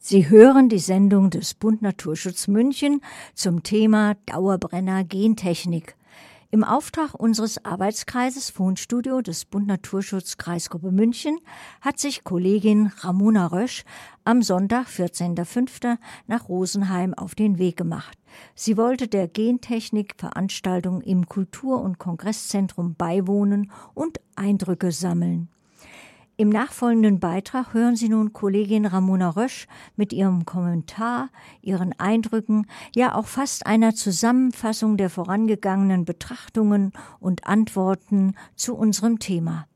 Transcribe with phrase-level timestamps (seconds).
[0.00, 3.00] Sie hören die Sendung des Bund Naturschutz München
[3.34, 5.96] zum Thema Dauerbrenner Gentechnik.
[6.50, 11.38] Im Auftrag unseres Arbeitskreises Fundstudio des Bund Naturschutz Kreisgruppe München
[11.80, 13.84] hat sich Kollegin Ramona Rösch
[14.24, 15.98] am Sonntag, 14.05.
[16.28, 18.16] nach Rosenheim auf den Weg gemacht.
[18.54, 25.48] Sie wollte der Gentechnik-Veranstaltung im Kultur- und Kongresszentrum beiwohnen und Eindrücke sammeln.
[26.40, 29.66] Im nachfolgenden Beitrag hören Sie nun Kollegin Ramona Rösch
[29.96, 31.30] mit ihrem Kommentar,
[31.62, 39.66] ihren Eindrücken, ja auch fast einer Zusammenfassung der vorangegangenen Betrachtungen und Antworten zu unserem Thema.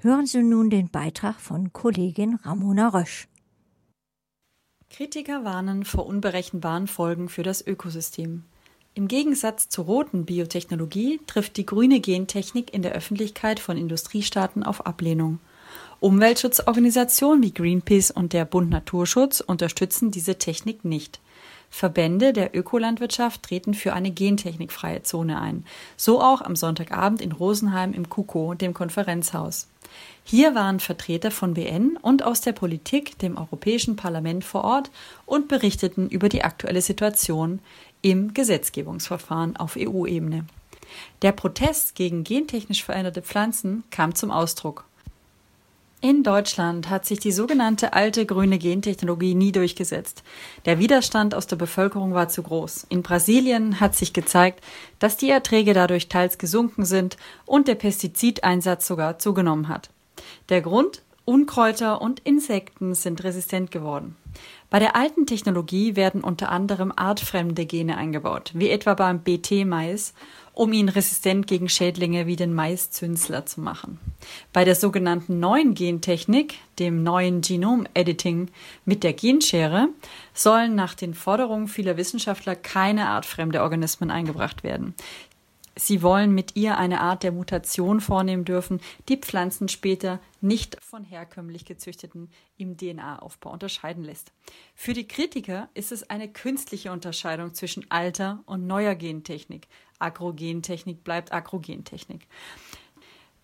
[0.00, 3.28] Hören Sie nun den Beitrag von Kollegin Ramona Rösch.
[4.90, 8.42] Kritiker warnen vor unberechenbaren Folgen für das Ökosystem.
[8.94, 14.84] Im Gegensatz zur roten Biotechnologie trifft die grüne Gentechnik in der Öffentlichkeit von Industriestaaten auf
[14.84, 15.38] Ablehnung.
[16.00, 21.20] Umweltschutzorganisationen wie Greenpeace und der Bund Naturschutz unterstützen diese Technik nicht.
[21.70, 25.64] Verbände der Ökolandwirtschaft treten für eine gentechnikfreie Zone ein.
[25.96, 29.68] So auch am Sonntagabend in Rosenheim im KUKO, dem Konferenzhaus.
[30.24, 34.90] Hier waren Vertreter von BN und aus der Politik, dem Europäischen Parlament vor Ort
[35.24, 37.60] und berichteten über die aktuelle Situation
[38.02, 40.46] im Gesetzgebungsverfahren auf EU-Ebene.
[41.22, 44.84] Der Protest gegen gentechnisch veränderte Pflanzen kam zum Ausdruck.
[46.00, 50.22] In Deutschland hat sich die sogenannte alte grüne Gentechnologie nie durchgesetzt.
[50.64, 52.86] Der Widerstand aus der Bevölkerung war zu groß.
[52.88, 54.62] In Brasilien hat sich gezeigt,
[55.00, 59.90] dass die Erträge dadurch teils gesunken sind und der Pestizideinsatz sogar zugenommen hat.
[60.50, 61.02] Der Grund?
[61.24, 64.16] Unkräuter und Insekten sind resistent geworden.
[64.70, 70.12] Bei der alten Technologie werden unter anderem artfremde Gene eingebaut, wie etwa beim BT-Mais,
[70.52, 73.98] um ihn resistent gegen Schädlinge wie den Maiszünsler zu machen.
[74.52, 78.50] Bei der sogenannten neuen Gentechnik, dem neuen Genom-Editing
[78.84, 79.88] mit der Genschere,
[80.34, 84.94] sollen nach den Forderungen vieler Wissenschaftler keine artfremde Organismen eingebracht werden.
[85.80, 91.04] Sie wollen mit ihr eine Art der Mutation vornehmen dürfen, die Pflanzen später nicht von
[91.04, 94.32] herkömmlich gezüchteten im DNA-Aufbau unterscheiden lässt.
[94.74, 99.68] Für die Kritiker ist es eine künstliche Unterscheidung zwischen alter und neuer Gentechnik.
[100.00, 102.26] Agrogentechnik bleibt Agrogentechnik.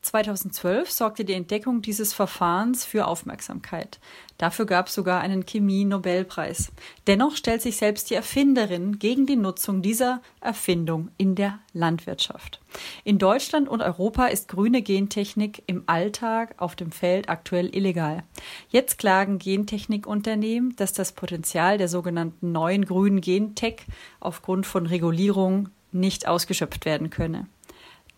[0.05, 3.99] 2012 sorgte die Entdeckung dieses Verfahrens für Aufmerksamkeit.
[4.37, 6.73] Dafür gab es sogar einen Chemie-Nobelpreis.
[7.07, 12.61] Dennoch stellt sich selbst die Erfinderin gegen die Nutzung dieser Erfindung in der Landwirtschaft.
[13.05, 18.25] In Deutschland und Europa ist grüne Gentechnik im Alltag auf dem Feld aktuell illegal.
[18.69, 23.87] Jetzt klagen Gentechnikunternehmen, dass das Potenzial der sogenannten neuen grünen Gentech
[24.21, 27.47] aufgrund von Regulierung nicht ausgeschöpft werden könne.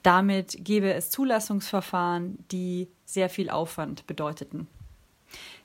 [0.03, 4.69] Damit gäbe es Zulassungsverfahren, die sehr viel Aufwand bedeuteten.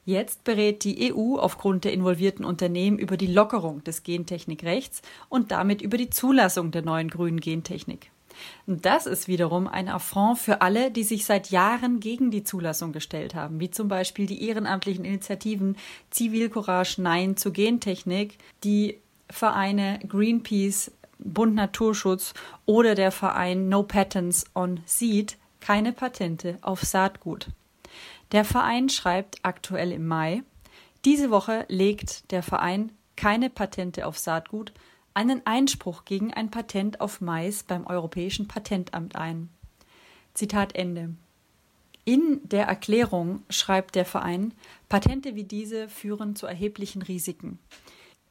[0.04, 5.82] Jetzt berät die EU aufgrund der involvierten Unternehmen über die Lockerung des Gentechnikrechts und damit
[5.82, 8.10] über die Zulassung der neuen grünen Gentechnik.
[8.66, 12.94] Und das ist wiederum ein Affront für alle, die sich seit Jahren gegen die Zulassung
[12.94, 15.78] gestellt haben, wie zum Beispiel die ehrenamtlichen Initiativen
[16.10, 18.98] Zivilcourage Nein zur Gentechnik, die
[19.30, 20.92] Vereine Greenpeace,
[21.24, 22.34] Bund Naturschutz
[22.66, 27.48] oder der Verein No Patents on Seed keine Patente auf Saatgut.
[28.32, 30.44] Der Verein schreibt aktuell im Mai,
[31.06, 34.72] diese Woche legt der Verein keine Patente auf Saatgut
[35.14, 39.50] einen Einspruch gegen ein Patent auf Mais beim Europäischen Patentamt ein.
[40.34, 41.14] Zitat Ende.
[42.06, 44.54] In der Erklärung schreibt der Verein,
[44.90, 47.60] Patente wie diese führen zu erheblichen Risiken.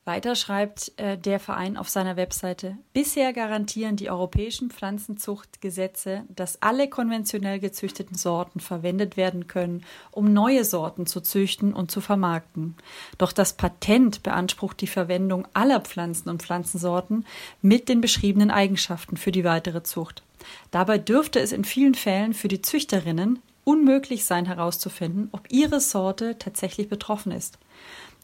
[0.07, 6.89] Weiter schreibt äh, der Verein auf seiner Webseite, bisher garantieren die europäischen Pflanzenzuchtgesetze, dass alle
[6.89, 12.77] konventionell gezüchteten Sorten verwendet werden können, um neue Sorten zu züchten und zu vermarkten.
[13.19, 17.27] Doch das Patent beansprucht die Verwendung aller Pflanzen und Pflanzensorten
[17.61, 20.23] mit den beschriebenen Eigenschaften für die weitere Zucht.
[20.71, 26.39] Dabei dürfte es in vielen Fällen für die Züchterinnen unmöglich sein herauszufinden, ob ihre Sorte
[26.39, 27.59] tatsächlich betroffen ist.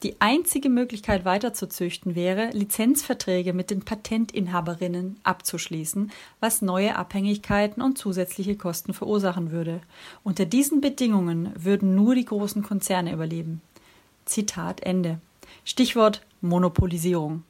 [0.02, 8.56] Die einzige Möglichkeit weiterzuzüchten wäre, Lizenzverträge mit den Patentinhaberinnen abzuschließen, was neue Abhängigkeiten und zusätzliche
[8.56, 9.80] Kosten verursachen würde.
[10.22, 13.62] Unter diesen Bedingungen würden nur die großen Konzerne überleben.
[14.26, 15.18] Zitat Ende.
[15.64, 17.44] Stichwort Monopolisierung.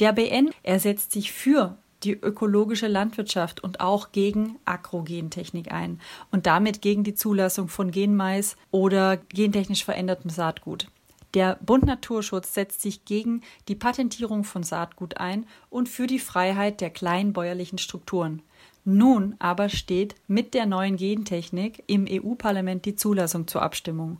[0.00, 6.00] Der BN ersetzt sich für die ökologische Landwirtschaft und auch gegen Agrogentechnik ein
[6.30, 10.88] und damit gegen die Zulassung von Genmais oder gentechnisch verändertem Saatgut.
[11.34, 16.80] Der Bund Naturschutz setzt sich gegen die Patentierung von Saatgut ein und für die Freiheit
[16.80, 18.42] der kleinbäuerlichen Strukturen.
[18.84, 24.18] Nun aber steht mit der neuen Gentechnik im EU-Parlament die Zulassung zur Abstimmung.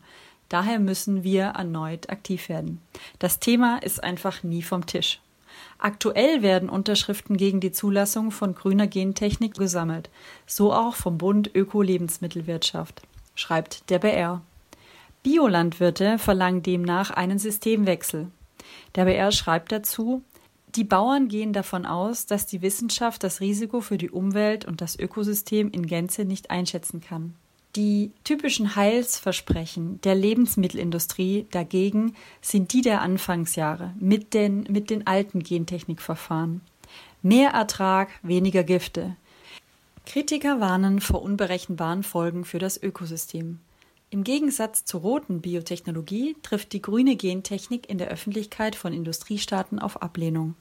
[0.51, 2.81] Daher müssen wir erneut aktiv werden.
[3.19, 5.21] Das Thema ist einfach nie vom Tisch.
[5.79, 10.11] Aktuell werden Unterschriften gegen die Zulassung von grüner Gentechnik gesammelt,
[10.47, 13.03] so auch vom Bund Öko-Lebensmittelwirtschaft,
[13.35, 14.43] schreibt der BR.
[15.29, 18.29] Biolandwirte verlangen demnach einen Systemwechsel.
[18.95, 20.23] Der BR schreibt dazu,
[20.75, 24.99] die Bauern gehen davon aus, dass die Wissenschaft das Risiko für die Umwelt und das
[24.99, 27.35] Ökosystem in Gänze nicht einschätzen kann.
[27.77, 35.43] Die typischen Heilsversprechen der Lebensmittelindustrie dagegen sind die der Anfangsjahre mit den, mit den alten
[35.43, 36.63] Gentechnikverfahren.
[37.21, 39.15] Mehr Ertrag, weniger Gifte.
[40.07, 43.61] Kritiker warnen vor unberechenbaren Folgen für das Ökosystem.
[44.11, 50.01] Im Gegensatz zur roten Biotechnologie trifft die grüne Gentechnik in der Öffentlichkeit von Industriestaaten auf
[50.01, 50.55] Ablehnung.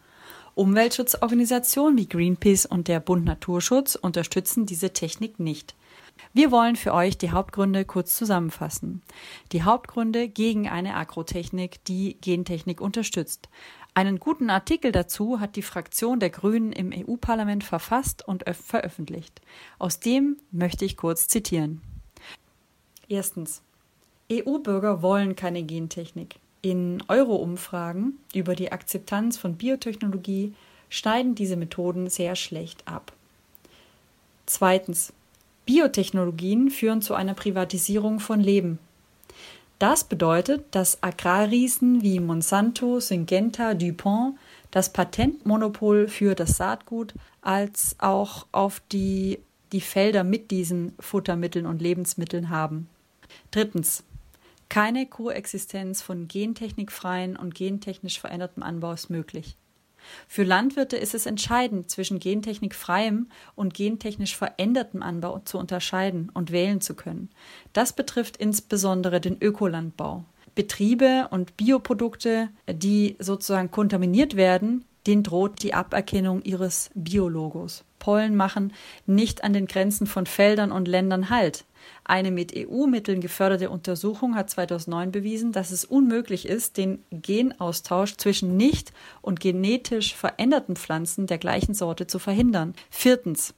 [0.55, 5.75] Umweltschutzorganisationen wie Greenpeace und der Bund Naturschutz unterstützen diese Technik nicht.
[6.33, 9.01] Wir wollen für euch die Hauptgründe kurz zusammenfassen.
[9.53, 13.47] Die Hauptgründe gegen eine Agrotechnik, die Gentechnik unterstützt.
[13.93, 19.39] Einen guten Artikel dazu hat die Fraktion der Grünen im EU-Parlament verfasst und veröffentlicht.
[19.79, 21.81] Aus dem möchte ich kurz zitieren.
[23.09, 23.61] Erstens.
[24.31, 26.35] EU-Bürger wollen keine Gentechnik.
[26.61, 30.53] In Euro-Umfragen über die Akzeptanz von Biotechnologie
[30.89, 33.13] schneiden diese Methoden sehr schlecht ab.
[34.45, 35.13] Zweitens.
[35.65, 38.79] Biotechnologien führen zu einer Privatisierung von Leben.
[39.79, 44.37] Das bedeutet, dass Agrarriesen wie Monsanto, Syngenta, DuPont
[44.71, 49.39] das Patentmonopol für das Saatgut als auch auf die,
[49.71, 52.89] die Felder mit diesen Futtermitteln und Lebensmitteln haben.
[53.57, 54.03] Drittens.
[54.69, 59.57] Keine Koexistenz von gentechnikfreien und gentechnisch verändertem Anbau ist möglich.
[60.27, 66.81] Für Landwirte ist es entscheidend, zwischen gentechnikfreiem und gentechnisch verändertem Anbau zu unterscheiden und wählen
[66.81, 67.31] zu können.
[67.73, 70.23] Das betrifft insbesondere den Ökolandbau.
[70.53, 77.85] Betriebe und Bioprodukte, die sozusagen kontaminiert werden, denen droht die Aberkennung ihres Biologos.
[77.97, 78.71] Pollen machen
[79.07, 81.65] nicht an den Grenzen von Feldern und Ländern Halt.
[82.03, 88.57] Eine mit EU-Mitteln geförderte Untersuchung hat 2009 bewiesen, dass es unmöglich ist, den Genaustausch zwischen
[88.57, 92.73] nicht und genetisch veränderten Pflanzen der gleichen Sorte zu verhindern.
[92.89, 93.53] Viertens.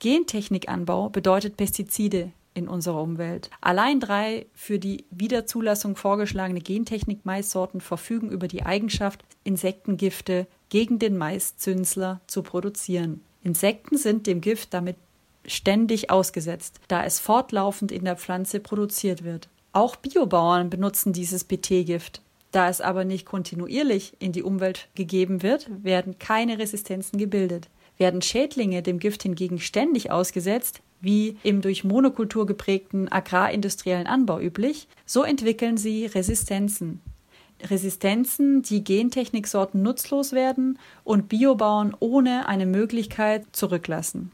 [0.00, 3.50] Gentechnikanbau bedeutet Pestizide in unserer Umwelt.
[3.60, 12.20] Allein drei für die Wiederzulassung vorgeschlagene Gentechnik-Maissorten verfügen über die Eigenschaft, Insektengifte gegen den Maiszünsler
[12.26, 13.22] zu produzieren.
[13.42, 14.96] Insekten sind dem Gift damit
[15.46, 19.48] ständig ausgesetzt, da es fortlaufend in der Pflanze produziert wird.
[19.72, 22.22] Auch Biobauern benutzen dieses BT-Gift.
[22.52, 27.68] Da es aber nicht kontinuierlich in die Umwelt gegeben wird, werden keine Resistenzen gebildet.
[27.98, 34.88] Werden Schädlinge dem Gift hingegen ständig ausgesetzt, wie im durch Monokultur geprägten agrarindustriellen Anbau üblich,
[35.04, 37.00] so entwickeln sie Resistenzen.
[37.62, 44.30] Resistenzen, die Gentechniksorten nutzlos werden und Biobauern ohne eine Möglichkeit zurücklassen.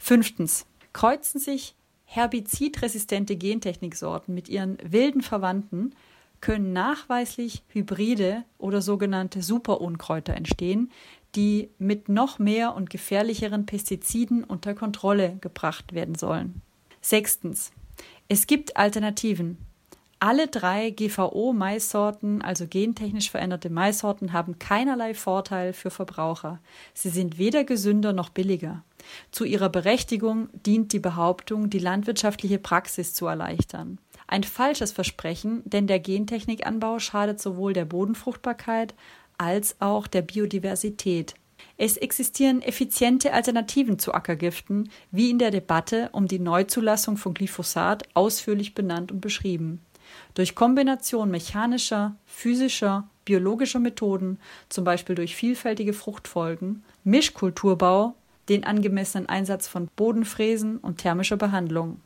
[0.00, 0.66] Fünftens.
[0.92, 5.94] Kreuzen sich herbizidresistente Gentechniksorten mit ihren wilden Verwandten,
[6.40, 10.90] können nachweislich Hybride oder sogenannte Superunkräuter entstehen,
[11.36, 16.62] die mit noch mehr und gefährlicheren Pestiziden unter Kontrolle gebracht werden sollen.
[17.02, 17.70] Sechstens.
[18.26, 19.58] Es gibt Alternativen.
[20.18, 26.58] Alle drei GVO-Maissorten, also gentechnisch veränderte Maissorten, haben keinerlei Vorteil für Verbraucher.
[26.94, 28.82] Sie sind weder gesünder noch billiger.
[29.30, 33.98] Zu ihrer Berechtigung dient die Behauptung, die landwirtschaftliche Praxis zu erleichtern.
[34.26, 38.94] Ein falsches Versprechen, denn der Gentechnikanbau schadet sowohl der Bodenfruchtbarkeit
[39.38, 41.34] als auch der Biodiversität.
[41.76, 48.04] Es existieren effiziente Alternativen zu Ackergiften, wie in der Debatte um die Neuzulassung von Glyphosat
[48.14, 49.80] ausführlich benannt und beschrieben.
[50.34, 54.38] Durch Kombination mechanischer, physischer, biologischer Methoden,
[54.68, 58.14] zum Beispiel durch vielfältige Fruchtfolgen, Mischkulturbau,
[58.50, 62.00] den angemessenen Einsatz von Bodenfräsen und thermischer Behandlung.